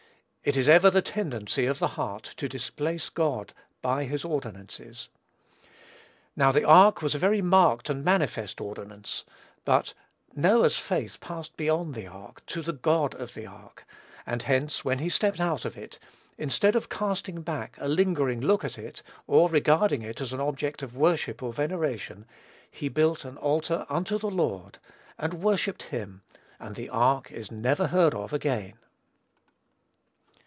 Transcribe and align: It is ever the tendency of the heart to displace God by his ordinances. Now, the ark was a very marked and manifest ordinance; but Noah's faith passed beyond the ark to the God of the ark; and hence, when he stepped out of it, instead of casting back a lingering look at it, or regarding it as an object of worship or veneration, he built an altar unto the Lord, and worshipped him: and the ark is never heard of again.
It 0.43 0.57
is 0.57 0.67
ever 0.67 0.89
the 0.89 1.03
tendency 1.03 1.67
of 1.67 1.77
the 1.77 1.89
heart 1.89 2.23
to 2.37 2.49
displace 2.49 3.11
God 3.11 3.53
by 3.83 4.05
his 4.05 4.25
ordinances. 4.25 5.07
Now, 6.35 6.51
the 6.51 6.63
ark 6.63 7.03
was 7.03 7.13
a 7.13 7.19
very 7.19 7.43
marked 7.43 7.91
and 7.91 8.03
manifest 8.03 8.59
ordinance; 8.59 9.23
but 9.65 9.93
Noah's 10.35 10.79
faith 10.79 11.19
passed 11.19 11.55
beyond 11.57 11.93
the 11.93 12.07
ark 12.07 12.43
to 12.47 12.63
the 12.63 12.73
God 12.73 13.13
of 13.13 13.35
the 13.35 13.45
ark; 13.45 13.85
and 14.25 14.41
hence, 14.41 14.83
when 14.83 14.97
he 14.97 15.09
stepped 15.09 15.39
out 15.39 15.63
of 15.63 15.77
it, 15.77 15.99
instead 16.39 16.75
of 16.75 16.89
casting 16.89 17.43
back 17.43 17.75
a 17.77 17.87
lingering 17.87 18.41
look 18.41 18.65
at 18.65 18.79
it, 18.79 19.03
or 19.27 19.47
regarding 19.47 20.01
it 20.01 20.19
as 20.21 20.33
an 20.33 20.39
object 20.39 20.81
of 20.81 20.97
worship 20.97 21.43
or 21.43 21.53
veneration, 21.53 22.25
he 22.71 22.89
built 22.89 23.25
an 23.25 23.37
altar 23.37 23.85
unto 23.89 24.17
the 24.17 24.31
Lord, 24.31 24.79
and 25.19 25.35
worshipped 25.43 25.83
him: 25.83 26.23
and 26.59 26.75
the 26.75 26.89
ark 26.89 27.31
is 27.31 27.51
never 27.51 27.85
heard 27.85 28.15
of 28.15 28.33
again. 28.33 28.73